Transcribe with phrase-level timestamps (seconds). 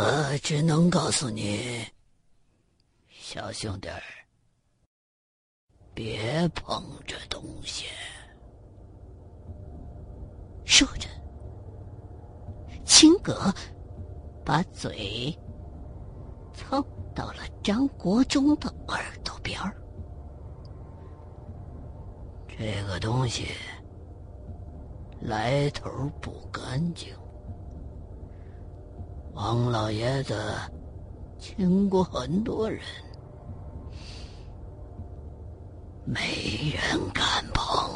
[0.00, 1.84] 我只能告诉你，
[3.08, 4.00] 小兄弟儿，
[5.92, 7.86] 别碰这东西。
[10.64, 11.08] 说着，
[12.84, 13.52] 青葛
[14.44, 15.36] 把嘴
[16.54, 16.80] 凑
[17.12, 19.76] 到了张国忠的耳朵边儿。
[22.46, 23.48] 这个东西
[25.20, 25.90] 来头
[26.22, 27.12] 不干净。
[29.38, 30.36] 王老爷子
[31.38, 32.82] 请过很多人，
[36.04, 37.88] 没人敢碰。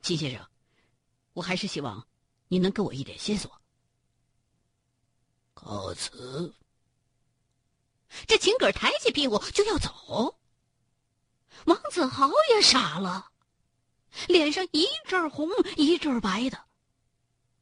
[0.00, 0.40] 秦先生，
[1.34, 2.02] 我还是希望
[2.48, 3.52] 你能给我一点线索。
[5.52, 6.50] 告辞。
[8.26, 10.34] 这秦葛抬起屁股就要走，
[11.66, 13.31] 王子豪也傻了。
[14.28, 16.58] 脸上一阵红一阵白的，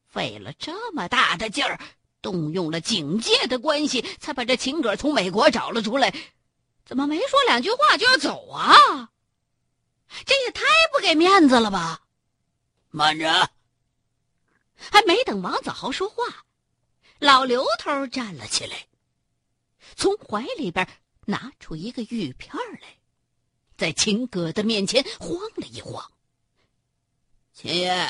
[0.08, 1.80] 费了这么大的劲儿，
[2.20, 6.14] 动用了警界的关系，才把这秦葛从美国找了出来，
[6.84, 9.10] 怎么没说两句话就要走啊？
[10.26, 12.02] 这也太不给面子了吧！
[12.90, 13.50] 慢着，
[14.74, 16.44] 还没等王子豪说话，
[17.20, 18.88] 老刘头站了起来，
[19.94, 20.88] 从怀里边
[21.26, 22.98] 拿出一个玉片来，
[23.76, 26.10] 在秦葛的面前晃了一晃。
[27.62, 28.08] 秦爷，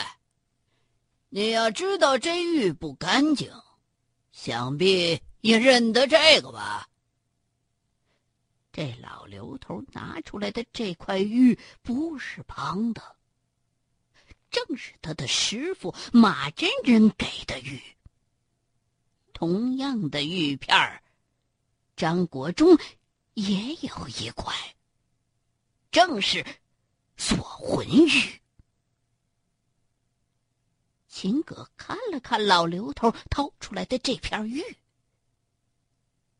[1.28, 3.52] 你要知道这玉不干净，
[4.30, 6.88] 想必也认得这个吧？
[8.70, 13.16] 这老刘头拿出来的这块玉不是旁的，
[14.52, 17.82] 正是他的师傅马真人给的玉。
[19.32, 21.02] 同样的玉片
[21.96, 22.78] 张国忠
[23.34, 24.54] 也有一块，
[25.90, 26.46] 正是
[27.16, 28.40] 锁魂玉。
[31.20, 34.64] 秦葛看了看老刘头掏出来的这片玉，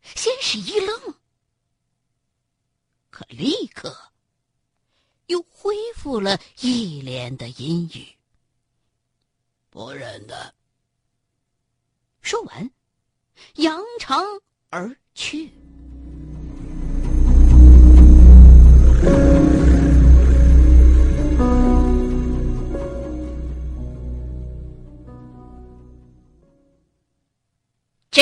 [0.01, 1.15] 先是一愣，
[3.11, 3.95] 可立刻
[5.27, 8.09] 又恢复了一脸的阴郁。
[9.69, 10.55] 不认得。
[12.23, 12.71] 说完，
[13.57, 14.25] 扬长
[14.71, 15.53] 而去。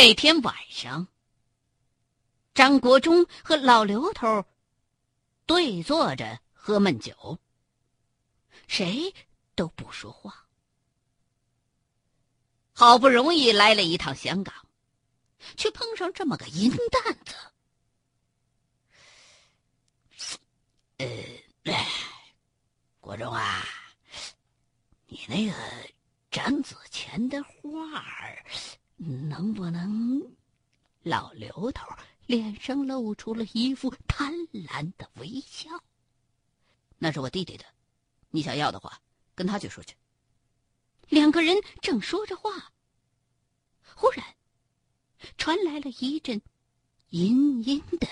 [0.00, 1.08] 这天晚上，
[2.54, 4.44] 张国忠和老刘头
[5.44, 7.36] 对坐着喝闷酒，
[8.68, 9.12] 谁
[9.56, 10.46] 都不说话。
[12.72, 14.54] 好不容易来了一趟香港，
[15.56, 17.34] 却碰上这么个阴蛋子。
[20.98, 21.74] 呃，
[23.00, 23.64] 国忠啊，
[25.08, 25.52] 你那个
[26.30, 28.46] 展子乾的画儿。
[28.98, 30.36] 能不能？
[31.04, 31.86] 老刘头
[32.26, 35.70] 脸上露出了一副贪婪的微笑。
[36.98, 37.64] 那是我弟弟的，
[38.30, 39.00] 你想要的话，
[39.34, 39.94] 跟他去说去。
[41.08, 42.72] 两个人正说着话，
[43.94, 44.24] 忽然
[45.38, 46.42] 传来了一阵
[47.10, 48.06] 阴阴的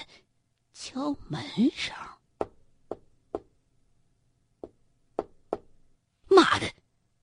[0.72, 1.94] 敲门声。
[6.28, 6.72] 妈的，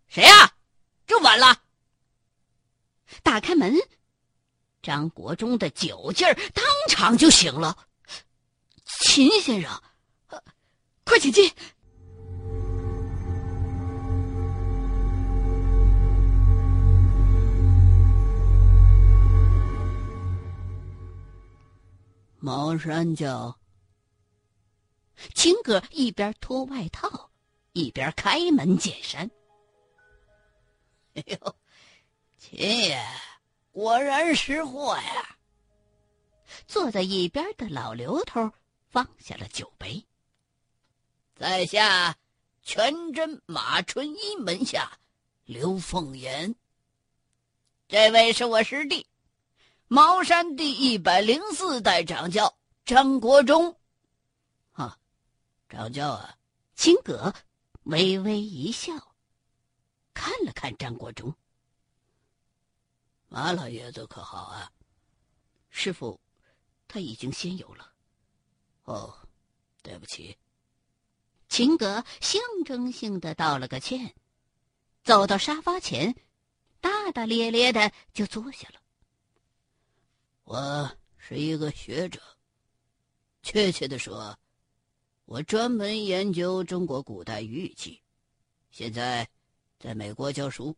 [0.07, 0.53] 谁呀？
[1.07, 1.62] 这么晚了！
[3.23, 3.73] 打开门，
[4.81, 7.87] 张国忠的酒劲儿当场就醒了。
[8.85, 9.81] 秦先生，
[11.03, 11.51] 快请进。
[22.39, 23.57] 茅山叫。
[25.33, 27.31] 秦哥一边脱外套，
[27.71, 29.31] 一边开门见山。
[31.13, 31.55] 哎呦！
[32.45, 33.01] 秦爷
[33.71, 35.37] 果然识货呀！
[36.67, 38.51] 坐在一边的老刘头
[38.89, 40.05] 放下了酒杯。
[41.35, 42.17] 在下
[42.61, 44.91] 全真马春一门下
[45.45, 46.53] 刘凤岩。
[47.87, 49.07] 这位是我师弟，
[49.87, 53.77] 茅山第一百零四代掌教张国忠。
[54.73, 54.99] 啊，
[55.69, 56.37] 掌教啊！
[56.75, 57.33] 青葛
[57.83, 58.93] 微微一笑，
[60.13, 61.33] 看了看张国忠。
[63.33, 64.71] 马老爷子可好啊？
[65.71, 66.21] 师傅，
[66.87, 67.91] 他已经先有了。
[68.83, 69.11] 哦，
[69.81, 70.37] 对不起。
[71.49, 74.13] 秦格象征性的道了个歉，
[75.03, 76.15] 走到沙发前，
[76.79, 78.79] 大大咧咧的就坐下了。
[80.43, 82.21] 我是一个学者，
[83.41, 84.37] 确切的说，
[85.25, 87.99] 我专门研究中国古代玉器，
[88.69, 89.27] 现在
[89.79, 90.77] 在美国教书。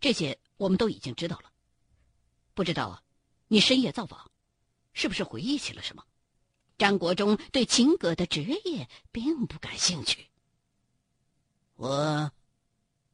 [0.00, 1.51] 这些我们都已经知道了。
[2.54, 3.02] 不知道啊，
[3.48, 4.30] 你深夜造访，
[4.92, 6.04] 是不是回忆起了什么？
[6.78, 10.26] 张国忠对秦葛的职业并不感兴趣。
[11.76, 12.30] 我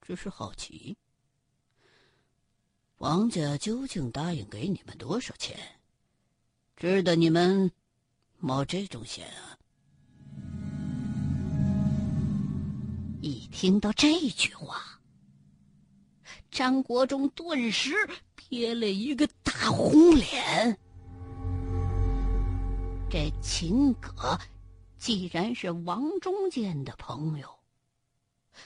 [0.01, 0.97] 只是好奇，
[2.97, 5.59] 王家究竟答应给你们多少钱，
[6.77, 7.71] 值得你们
[8.39, 9.59] 冒这种险啊？
[13.21, 15.01] 一听到这句话，
[16.51, 17.95] 张国忠顿时
[18.49, 20.79] 贴了一个大红脸。
[23.11, 24.39] 这秦葛
[24.97, 27.59] 既然是王中建的朋友，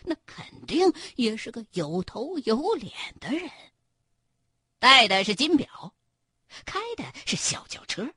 [0.04, 3.50] 那肯定也是个有头有脸的人。
[4.78, 5.92] 戴的是金表，
[6.64, 8.08] 开的是小轿车。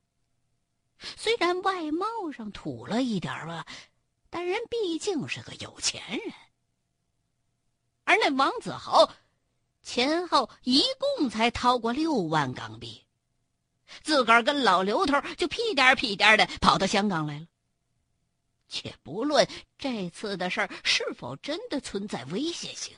[1.00, 3.66] 虽然外貌上土了一点吧，
[4.30, 6.32] 但人毕竟是个有钱人。
[8.04, 9.12] 而那王子豪，
[9.86, 10.84] 前后一
[11.18, 13.06] 共才掏过六万港币。
[14.02, 17.48] 自个儿跟老刘头就屁颠屁颠的跑到香港来了。
[18.68, 19.48] 且不论
[19.78, 22.98] 这次的事儿是否真的存在危险性，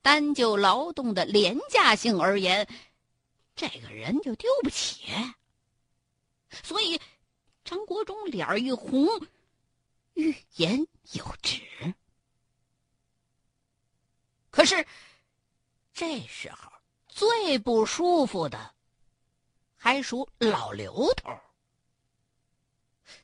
[0.00, 2.66] 单就劳动的廉价性而言，
[3.56, 5.12] 这个人就丢不起。
[6.62, 6.98] 所以，
[7.64, 9.08] 张国忠脸儿一红，
[10.14, 11.60] 欲言又止。
[14.50, 14.86] 可是，
[15.96, 16.70] 这时候
[17.08, 18.74] 最不舒服的。
[19.78, 21.30] 还属老刘头，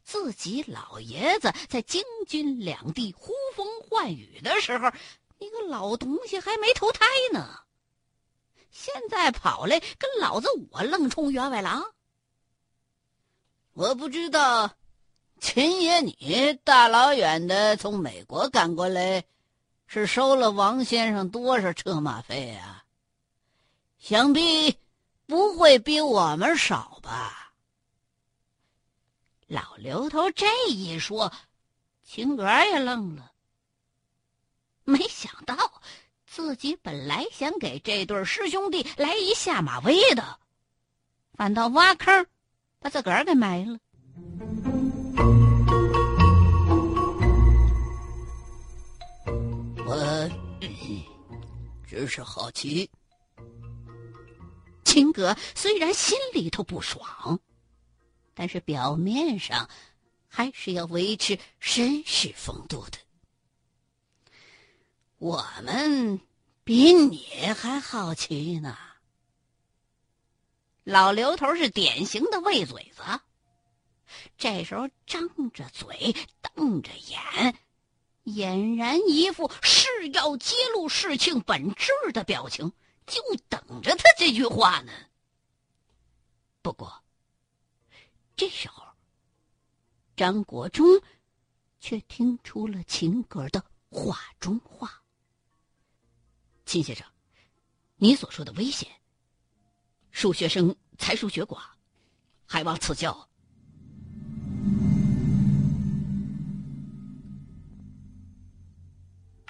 [0.03, 4.91] 自己老爷子在京津两地呼风唤雨的时候，
[5.39, 7.59] 那个老东西还没投胎呢。
[8.71, 11.85] 现在跑来跟老子我愣充员外郎。
[13.75, 14.71] 我不知道，
[15.41, 19.25] 秦爷你大老远的从美国赶过来，
[19.95, 22.83] 是收了王先生多少车马费啊？
[23.99, 24.79] 想必。
[25.27, 27.55] 不会比我们少吧？
[29.47, 31.33] 老刘头这一说，
[32.03, 33.33] 秦格也愣了。
[34.85, 35.81] 没想到
[36.27, 40.39] 自己本来想给这对师兄弟来一下马威的，
[41.33, 42.27] 反倒挖坑，
[42.79, 43.79] 把自个儿给埋了。
[49.95, 50.31] 我
[51.87, 52.91] 只是好奇。
[54.85, 57.39] 秦哥虽然心里头不爽，
[58.33, 59.69] 但是表面上
[60.29, 62.97] 还是要维持绅士风度的。
[65.19, 66.19] 我们
[66.65, 68.79] 比你还好奇呢。
[70.85, 73.03] 老刘头是典型的喂嘴子，
[74.39, 77.55] 这时候张着嘴，瞪着眼，
[78.25, 82.73] 俨然一副是要揭露事情本质的表情。
[83.05, 84.93] 就等着他这句话呢。
[86.63, 87.03] 不过，
[88.37, 88.85] 这时候，
[90.17, 90.87] 张国忠
[91.81, 95.03] 却听出了秦格的话中话
[96.65, 97.05] ：“秦先生，
[97.97, 98.89] 你所说的危险，
[100.13, 101.61] 数学生才疏学寡，
[102.47, 103.29] 还望赐教。”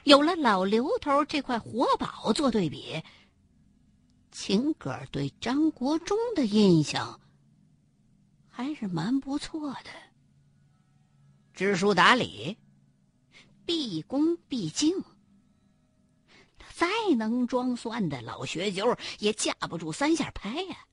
[0.05, 3.03] 有了老刘头这块活宝做对比。
[4.31, 7.21] 秦葛对张国忠的印象
[8.49, 9.91] 还是蛮不错的，
[11.53, 12.57] 知书达理，
[13.67, 15.03] 毕恭毕敬。
[16.59, 20.87] 他再能装蒜的老学究也架不住三下拍呀。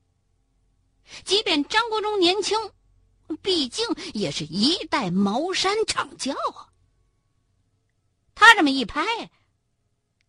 [1.24, 2.56] 即便张国忠年轻，
[3.42, 6.69] 毕竟也是一代茅山掌教啊。
[8.40, 9.04] 他这么一拍，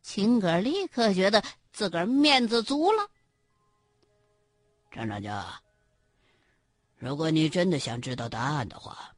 [0.02, 1.42] 秦哥立刻觉得。
[1.72, 3.10] 自个儿面子足了，
[4.92, 5.42] 张掌教。
[6.98, 9.16] 如果你真的想知道答案的话，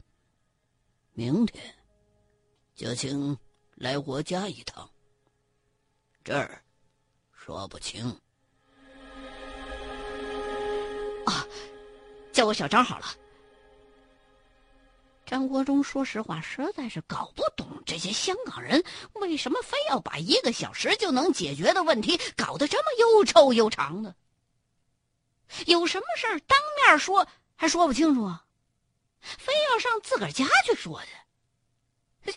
[1.12, 1.74] 明天
[2.76, 3.36] 就请
[3.74, 4.88] 来我家一趟。
[6.22, 6.62] 这儿
[7.32, 8.08] 说不清。
[11.26, 11.44] 啊，
[12.32, 13.06] 叫我小张好了。
[15.26, 24.14] 张国忠说实话，实在是搞不懂这些香港人为什么非要把一个小时就能解决的问题搞得这么又臭又长的。
[25.66, 27.26] 有什么事儿当面说
[27.56, 28.44] 还说不清楚啊，
[29.20, 31.00] 非要上自个儿家去说
[32.24, 32.32] 去。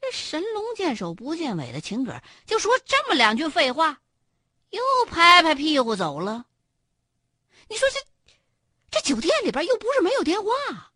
[0.00, 4.00] 这神龙见首不见尾的秦葛就说这么两句废话，
[4.70, 6.46] 又拍拍屁股走了。
[7.68, 8.00] 你说这
[8.90, 10.91] 这酒店里边又不是没有电话。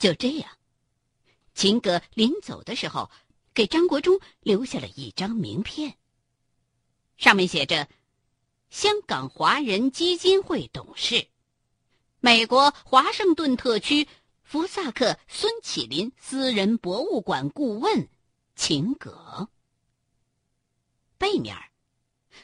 [0.00, 0.50] 就这样，
[1.54, 3.10] 秦葛临走的时候，
[3.52, 5.98] 给张国忠留下了一张名片，
[7.18, 7.86] 上面写着
[8.70, 11.28] ：“香港华人基金会董事，
[12.20, 14.08] 美国华盛顿特区
[14.42, 18.08] 福萨克孙启林私人博物馆顾问
[18.56, 19.50] 秦葛。”
[21.18, 21.54] 背面，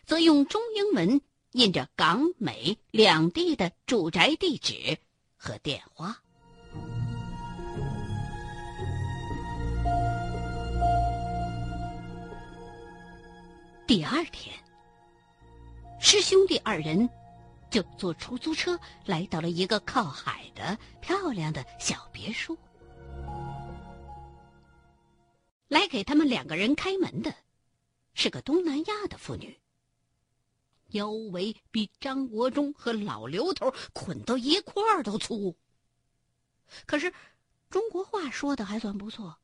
[0.05, 1.23] 则用中英文
[1.53, 4.99] 印着港美两地的住宅地址
[5.39, 6.23] 和电话。
[13.87, 14.53] 第二天，
[16.01, 17.09] 师兄弟二人
[17.71, 22.59] 就坐出租车来到了一个靠海的漂亮的小别墅。
[25.69, 27.33] 来给他们两个人开门的，
[28.13, 29.57] 是个东南亚的妇女，
[30.89, 35.57] 腰围比张国忠和老刘头捆到一块儿都粗。
[36.87, 37.13] 可是，
[37.71, 39.37] 中国话说的还算不错。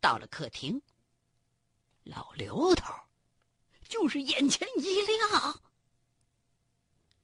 [0.00, 0.82] 到了客厅。
[2.04, 2.92] 老刘头，
[3.88, 5.60] 就是眼前一亮。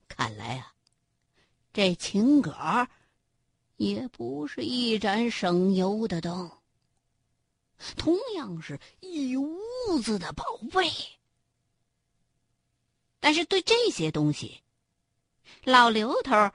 [0.09, 0.75] 看来啊，
[1.73, 2.89] 这秦葛
[3.77, 6.51] 也不是一盏省油的灯。
[7.97, 9.49] 同样是一屋
[10.03, 10.91] 子的宝贝，
[13.21, 14.61] 但是对这些东西，
[15.63, 16.51] 老刘头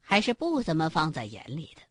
[0.00, 1.82] 还是不怎么放在眼里的。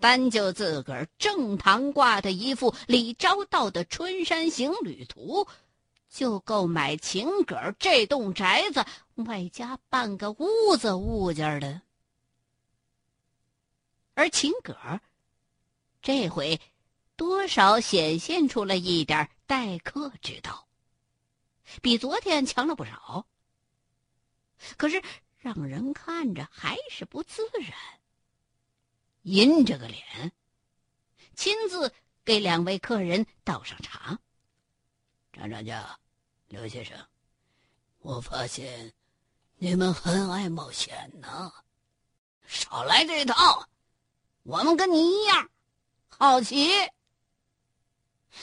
[0.00, 5.44] 单就自个儿正堂挂的一副李昭道的《春山行旅图》，
[6.08, 8.84] 就够买秦葛这栋宅子
[9.14, 11.80] 外加半个屋子物件的。
[14.14, 15.00] 而秦葛
[16.00, 16.60] 这回
[17.16, 20.66] 多少显现出了一点待客之道，
[21.82, 23.26] 比昨天强了不少。
[24.76, 25.02] 可是
[25.38, 27.72] 让人看着还是不自然。
[29.26, 30.30] 阴着个脸，
[31.34, 31.92] 亲自
[32.24, 34.16] 给两位客人倒上茶。
[35.32, 35.98] 张张家，
[36.46, 36.96] 刘先生，
[37.98, 38.94] 我发现
[39.56, 41.52] 你们很爱冒险呢。
[42.46, 43.68] 少来这套，
[44.44, 45.50] 我们跟你一样
[46.06, 46.70] 好奇。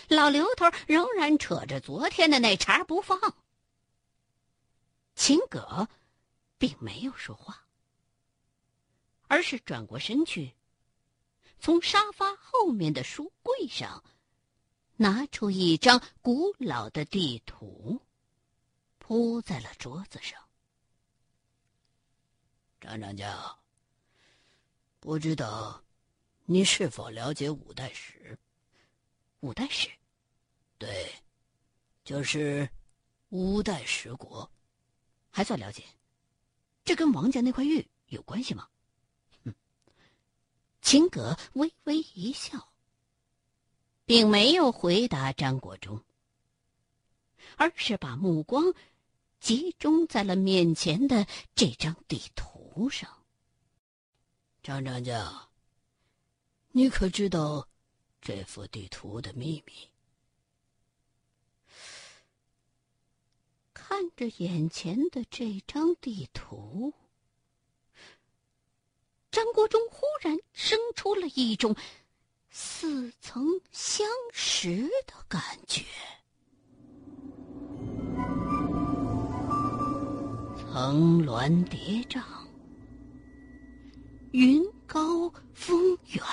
[0.09, 3.17] 老刘头仍然扯着昨天的那茬不放。
[5.15, 5.87] 秦葛
[6.57, 7.65] 并没有说话，
[9.29, 10.53] 而是转过身去。
[11.63, 14.03] 从沙发后面的书柜上
[14.97, 18.01] 拿出一张古老的地图，
[18.97, 20.37] 铺在了桌子上。
[22.81, 23.57] 张张家，
[24.99, 25.81] 不知道
[26.43, 28.37] 你是否了解五代史？
[29.39, 29.89] 五代史，
[30.77, 31.15] 对，
[32.03, 32.69] 就是
[33.29, 34.51] 五代十国，
[35.29, 35.81] 还算了解。
[36.83, 38.67] 这跟王家那块玉有关系吗？
[40.83, 42.69] 秦葛微微一笑，
[44.05, 46.03] 并没有回答张国忠，
[47.55, 48.73] 而是把目光
[49.39, 51.25] 集中在了面前的
[51.55, 53.09] 这张地图上。
[54.61, 55.49] 张长江，
[56.73, 57.69] 你可知道
[58.21, 59.89] 这幅地图的秘密？
[63.73, 66.93] 看着眼前的这张地图。
[69.33, 71.75] 张国忠忽然生出了一种
[72.51, 75.83] 似曾相识的感觉。
[80.55, 82.21] 层峦叠嶂，
[84.33, 86.23] 云高风远。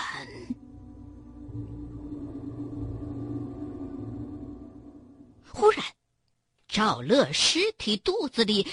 [5.51, 5.83] 忽然，
[6.69, 8.67] 赵乐尸体肚子里。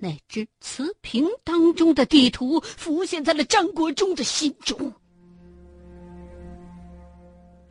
[0.00, 4.92] 那只瓷瓶当中的地图浮现在了张国忠的心中。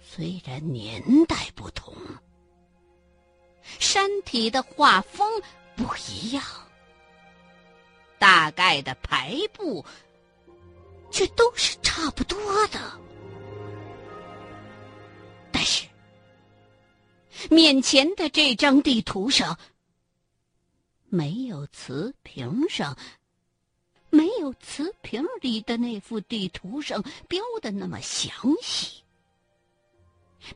[0.02, 1.96] 虽然年代不同，
[3.80, 5.42] 山体的画风
[5.76, 6.44] 不一样，
[8.20, 9.86] 大概的排布
[11.10, 12.80] 却都是差不多的。
[15.50, 15.88] 但是，
[17.50, 19.58] 面前的这张地图上。
[21.10, 22.98] 没有瓷瓶上，
[24.10, 29.04] 没有瓷瓶里的那幅地图上标的那么详细，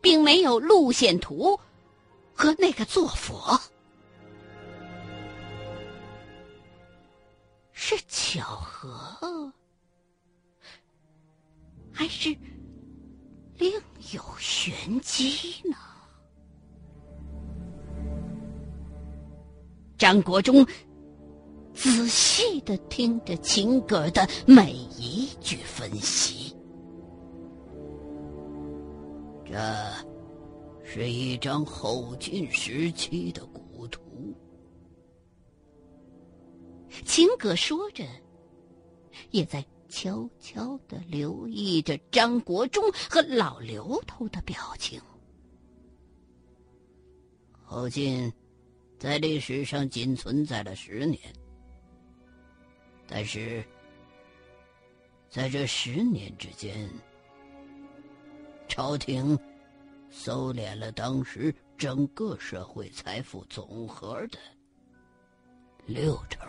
[0.01, 1.59] 并没有路线图
[2.33, 3.59] 和那个坐佛，
[7.71, 9.51] 是巧合，
[11.93, 12.35] 还是
[13.55, 13.71] 另
[14.13, 15.77] 有玄机呢？
[20.01, 20.65] 张国忠
[21.75, 26.55] 仔细的听着秦葛的每一句分析。
[29.45, 29.53] 这
[30.83, 34.01] 是一张后晋时期的古图。
[37.05, 38.03] 秦葛说着，
[39.29, 44.99] 也在悄悄的留意着张国忠和老刘头的表情。
[47.61, 48.33] 后晋
[49.01, 51.19] 在历史上仅存在了十年，
[53.07, 53.65] 但是
[55.27, 56.87] 在这十年之间，
[58.67, 59.35] 朝廷
[60.11, 64.37] 收敛了当时整个社会财富总和的
[65.87, 66.47] 六成。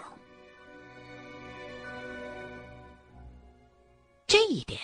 [4.27, 4.79] 这一点，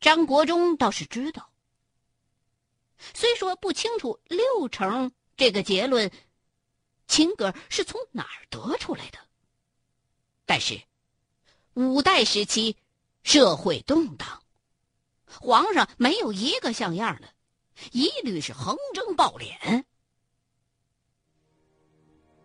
[0.00, 1.46] 张国忠倒是知道。
[3.12, 6.10] 虽说不清楚六成这个结论，
[7.06, 9.18] 秦格是从哪儿得出来的，
[10.44, 10.80] 但是
[11.74, 12.76] 五代时期
[13.22, 14.42] 社会动荡，
[15.26, 17.28] 皇上没有一个像样的，
[17.92, 19.84] 一律是横征暴敛。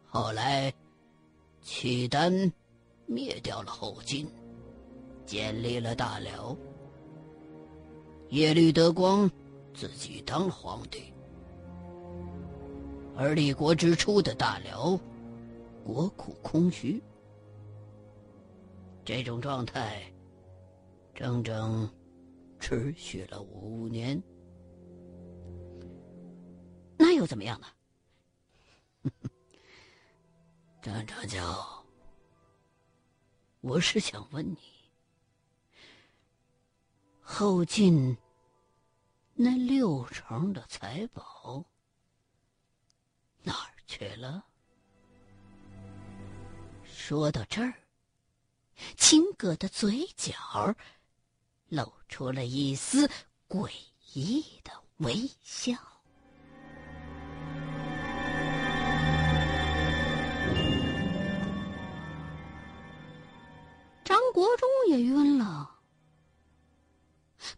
[0.05, 0.73] 后来，
[1.61, 2.51] 契丹
[3.05, 4.29] 灭掉了后晋。
[5.23, 6.57] 建立了大辽，
[8.31, 9.31] 耶律德光
[9.73, 11.10] 自己当了皇帝，
[13.21, 14.99] 而立国之初的大辽，
[15.85, 16.99] 国库空虚。
[19.05, 20.11] 这种状态
[21.13, 21.87] 整整
[22.59, 24.19] 持续了五年。
[26.97, 27.67] 那又怎么样呢？
[30.81, 31.85] 张长教，
[33.59, 34.57] 我是想问你。
[37.21, 38.17] 后晋
[39.35, 41.63] 那六成的财宝
[43.43, 44.43] 哪儿去了？
[46.85, 47.73] 说到这儿，
[48.95, 50.33] 秦葛的嘴角
[51.67, 53.09] 露出了一丝
[53.49, 53.69] 诡
[54.13, 55.73] 异的微笑。
[64.03, 65.79] 张国忠也晕了。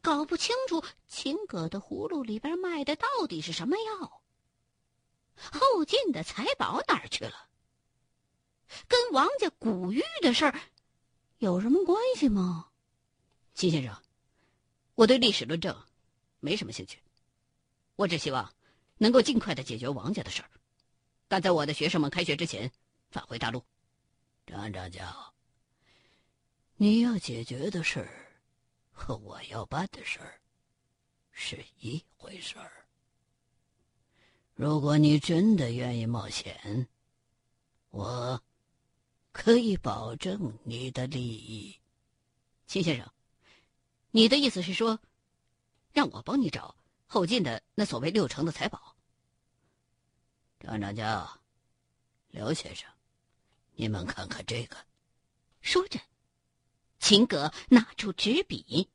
[0.02, 4.23] 搞不清楚秦葛的葫芦里边卖的到底是什么药。
[5.36, 7.50] 后晋的财宝哪儿去了？
[8.88, 10.60] 跟王家古玉的事儿
[11.38, 12.70] 有什么关系吗？
[13.54, 13.96] 秦先生，
[14.96, 15.76] 我对历史论证
[16.40, 17.00] 没什么兴趣，
[17.96, 18.54] 我只希望
[18.98, 20.50] 能够尽快的解决王家的事儿，
[21.28, 22.72] 赶在我的学生们开学之前
[23.12, 23.64] 返回大陆。
[24.46, 25.34] 张长教，
[26.76, 28.20] 你要解决的事儿。
[28.96, 30.40] 和我要办的事儿
[31.32, 32.83] 是一回事儿。
[34.64, 36.88] 如果你真的愿意冒险，
[37.90, 38.42] 我
[39.34, 41.78] 可以保证你的利益。
[42.66, 43.12] 秦先生，
[44.12, 44.98] 你的意思是说，
[45.92, 48.96] 让我帮你找后进的那所谓六成的财宝？
[50.62, 51.42] 张长教，
[52.30, 52.90] 刘先生，
[53.74, 54.78] 你们看看这个。
[55.60, 56.00] 说着。
[57.00, 58.88] 秦格拿出纸笔，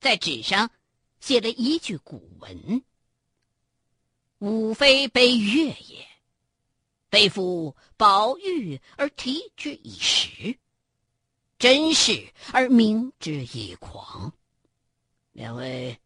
[0.00, 0.70] 在纸上
[1.18, 2.84] 写了一句古文
[4.38, 6.06] ：“吾非悲月也，
[7.08, 10.56] 悲夫宝玉而提之以实，
[11.58, 14.32] 真是而明之以狂。”
[15.32, 15.98] 两位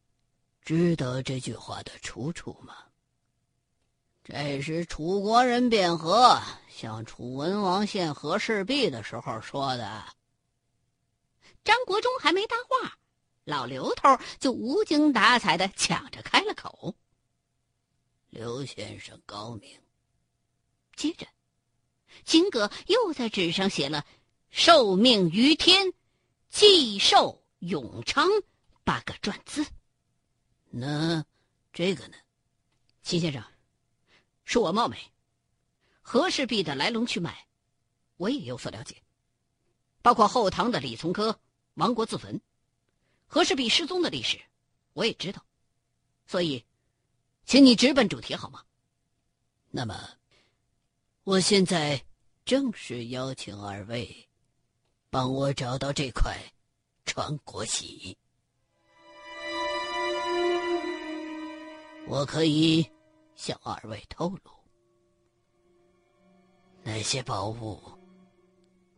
[0.63, 2.75] 知道这句话的出处吗？
[4.25, 6.41] 这是楚国人卞和
[6.71, 10.05] 向楚文王献和氏璧的时候说的。
[11.65, 12.97] 张国忠还没搭话，
[13.45, 16.95] 老刘头就无精打采的抢着开了口
[18.33, 19.79] ：“刘先生高明。”
[20.97, 21.27] 接着，
[22.25, 24.07] 金葛又在纸上写了
[24.51, 25.93] “受命于天，
[26.49, 28.27] 既寿永昌”
[28.85, 29.67] 八个篆字。
[30.71, 31.25] 那
[31.73, 32.17] 这个呢？
[33.03, 33.45] 秦先生，
[34.47, 34.97] 恕我冒昧，
[36.01, 37.47] 和氏璧的来龙去脉，
[38.17, 39.03] 我也有所了解，
[40.01, 41.39] 包括后唐的李从珂。
[41.77, 42.39] 亡国自焚，
[43.27, 44.39] 和氏璧失踪的历史，
[44.93, 45.43] 我也知道，
[46.27, 46.67] 所以，
[47.45, 48.63] 请你直奔主题好吗？
[49.71, 49.95] 那么，
[51.25, 52.03] 我现在
[52.45, 54.29] 正式邀请二位，
[55.11, 56.37] 帮我找到这块
[57.05, 58.17] 传国玺。
[62.07, 62.87] 我可以
[63.35, 64.51] 向二位透露，
[66.83, 67.81] 那些宝物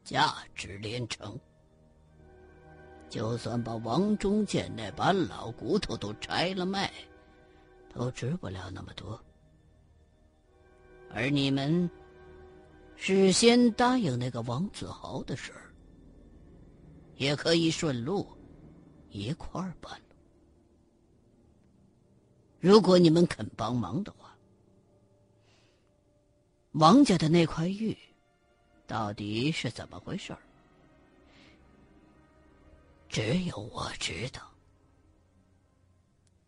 [0.05, 1.39] 价值连城。
[3.11, 6.93] 就算把王忠建那把老骨头都拆了卖，
[7.95, 9.19] 都值不了那么多。
[11.11, 11.89] 而你们
[12.97, 15.73] 事先答应那个王子豪的事儿，
[17.17, 18.27] 也可以顺路
[19.11, 20.17] 一块儿办了。
[22.61, 24.37] 如果你们肯帮忙的话，
[26.73, 27.97] 王家的那块玉
[28.87, 30.37] 到底是怎么回事
[33.09, 34.43] 只有我知道。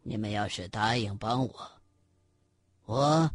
[0.08, 1.72] 你们要是答应帮我，
[2.84, 3.28] 我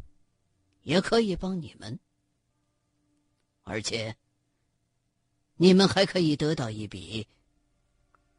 [0.84, 2.00] 也可以帮你们，
[3.64, 4.16] 而且
[5.58, 7.28] 你们还可以得到一笔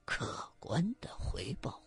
[0.07, 1.79] 可观的回报。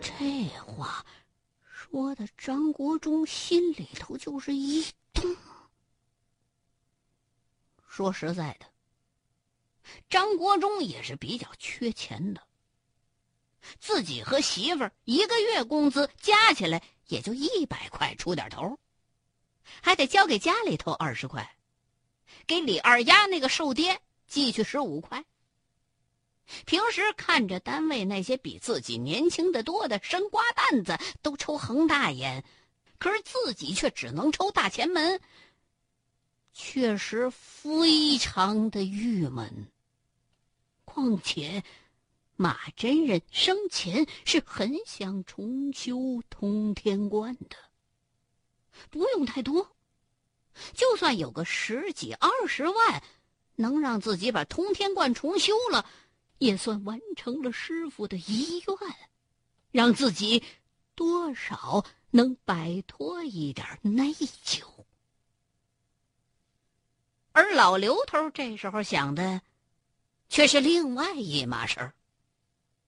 [0.00, 1.04] 这话
[1.70, 4.82] 说的，张国忠心里头就是一
[5.12, 5.36] 动。
[7.86, 8.69] 说实在的。
[10.08, 12.42] 张国忠也是比较缺钱的，
[13.78, 18.78] 自己和媳妇儿一个月工资加起来也就一百块出点头，
[19.82, 21.56] 还得交给家里头二十块，
[22.46, 25.24] 给李二丫那个瘦爹寄去十五块。
[26.66, 32.44] 平时看着单位那些比自己年轻的多的生瓜蛋子都抽恒大烟，
[32.98, 35.20] 可是自己却只能抽大前门，
[36.52, 39.70] 确实非常的郁闷。
[40.92, 41.62] 况且，
[42.34, 47.56] 马真人生前是很想重修通天观的。
[48.90, 49.76] 不用太多，
[50.74, 53.02] 就算有个十几二十万，
[53.54, 55.88] 能让自己把通天观重修了，
[56.38, 58.96] 也算完成了师傅的遗愿，
[59.70, 60.42] 让自己
[60.96, 64.64] 多少能摆脱一点内疚。
[67.30, 69.40] 而老刘头这时候想的。
[70.30, 71.92] 却是另外一码事儿。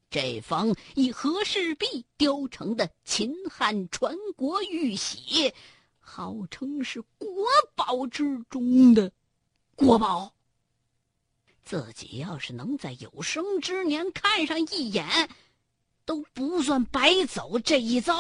[0.09, 5.53] 这方以和氏璧雕成的秦汉传国玉玺，
[5.99, 7.29] 号称是国
[7.75, 9.11] 宝之中的
[9.75, 10.33] 国宝。
[11.65, 15.29] 自己要是能在有生之年看上一眼，
[16.05, 18.15] 都不算白走这一遭。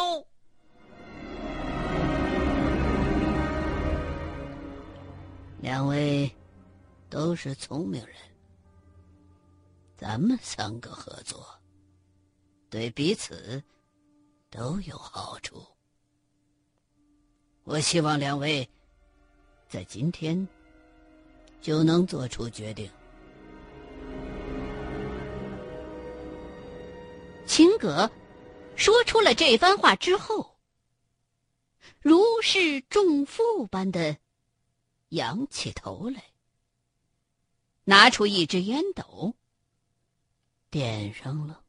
[5.61, 6.28] 两位
[7.08, 8.16] 都是聪明人。
[10.02, 11.46] 咱们三个合作，
[12.68, 13.62] 对彼此
[14.50, 15.64] 都有好处。
[17.62, 18.68] 我希望两位
[19.68, 20.48] 在今天
[21.60, 22.90] 就能做出决定。
[27.46, 28.10] 秦葛
[28.74, 30.58] 说出了这番话之后，
[32.00, 34.18] 如释重负般的
[35.10, 36.24] 仰起头来，
[37.84, 39.36] 拿出一支烟斗。
[40.72, 41.61] 点上了。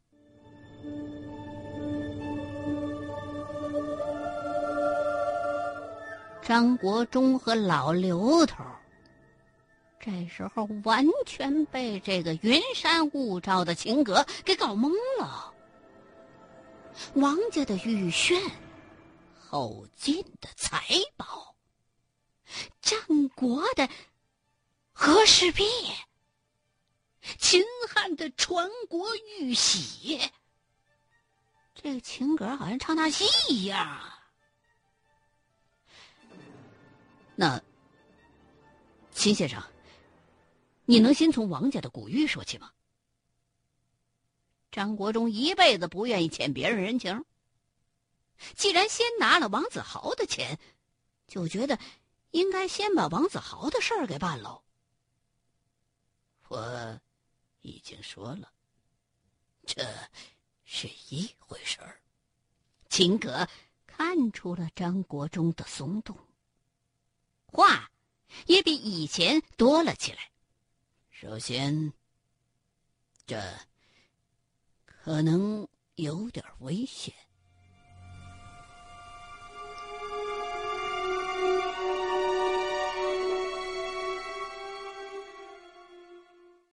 [6.42, 8.63] 张国忠和老刘头
[10.00, 14.89] 这时候完全被这个云山雾罩的情阁给搞懵
[15.20, 15.54] 了。
[17.16, 18.42] 王家的玉炫，
[19.38, 20.82] 后晋的财
[21.18, 21.54] 宝，
[22.82, 22.98] 战
[23.36, 23.89] 国的
[24.94, 25.66] 和氏璧。
[27.38, 30.20] 秦汉的传国玉玺，
[31.74, 34.30] 这个情歌好像唱大戏一样啊！
[37.36, 37.64] 那
[39.12, 39.64] 秦先生，
[40.86, 42.72] 你能先从王家的古玉说起吗？
[44.70, 47.24] 张国忠一辈子不愿意欠别人人情，
[48.56, 50.60] 既然先拿了王子豪的钱，
[51.28, 51.80] 就觉得
[52.32, 54.62] 应该先把王子豪的事儿给办喽。
[56.50, 57.00] 我。
[57.63, 58.54] 已经说了，
[59.65, 59.84] 这
[60.63, 61.99] 是一回事儿。
[62.89, 63.49] 秦格
[63.88, 66.15] 看出了张国忠的松动，
[67.47, 67.89] 话
[68.45, 70.32] 也比以前多了起来。
[71.10, 71.91] 首先，
[73.26, 73.41] 这
[74.86, 77.13] 可能有点危险。